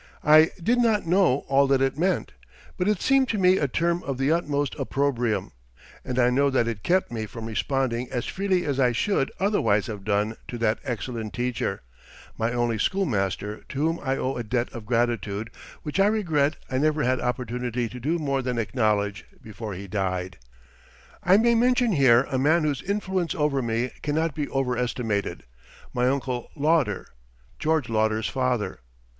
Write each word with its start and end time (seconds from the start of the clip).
I 0.23 0.49
did 0.63 0.79
not 0.79 1.05
know 1.05 1.45
all 1.47 1.67
that 1.67 1.79
it 1.79 1.95
meant, 1.95 2.33
but 2.75 2.87
it 2.87 3.03
seemed 3.03 3.29
to 3.29 3.37
me 3.37 3.59
a 3.59 3.67
term 3.67 4.01
of 4.01 4.17
the 4.17 4.31
utmost 4.31 4.73
opprobrium, 4.79 5.51
and 6.03 6.17
I 6.17 6.31
know 6.31 6.49
that 6.49 6.67
it 6.67 6.81
kept 6.81 7.11
me 7.11 7.27
from 7.27 7.45
responding 7.45 8.09
as 8.11 8.25
freely 8.25 8.65
as 8.65 8.79
I 8.79 8.93
should 8.93 9.31
otherwise 9.39 9.85
have 9.85 10.03
done 10.03 10.37
to 10.47 10.57
that 10.57 10.79
excellent 10.83 11.33
teacher, 11.33 11.83
my 12.35 12.51
only 12.51 12.79
schoolmaster, 12.79 13.61
to 13.69 13.77
whom 13.77 13.99
I 14.01 14.17
owe 14.17 14.37
a 14.37 14.43
debt 14.43 14.73
of 14.73 14.87
gratitude 14.87 15.51
which 15.83 15.99
I 15.99 16.07
regret 16.07 16.55
I 16.67 16.79
never 16.79 17.03
had 17.03 17.19
opportunity 17.21 17.87
to 17.87 17.99
do 17.99 18.17
more 18.17 18.41
than 18.41 18.57
acknowledge 18.57 19.25
before 19.39 19.75
he 19.75 19.85
died. 19.87 20.39
I 21.21 21.37
may 21.37 21.53
mention 21.53 21.91
here 21.91 22.23
a 22.31 22.39
man 22.39 22.63
whose 22.63 22.81
influence 22.81 23.35
over 23.35 23.61
me 23.61 23.91
cannot 24.01 24.33
be 24.33 24.49
overestimated, 24.49 25.43
my 25.93 26.07
Uncle 26.09 26.49
Lauder, 26.55 27.05
George 27.59 27.87
Lauder's 27.87 28.27
father. 28.29 28.79